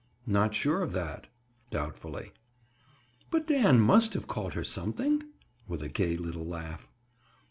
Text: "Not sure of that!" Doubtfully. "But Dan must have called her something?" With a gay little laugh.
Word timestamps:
"Not 0.25 0.55
sure 0.55 0.81
of 0.81 0.93
that!" 0.93 1.27
Doubtfully. 1.69 2.31
"But 3.29 3.45
Dan 3.45 3.79
must 3.79 4.15
have 4.15 4.25
called 4.25 4.53
her 4.53 4.63
something?" 4.63 5.21
With 5.67 5.83
a 5.83 5.89
gay 5.89 6.17
little 6.17 6.43
laugh. 6.47 6.91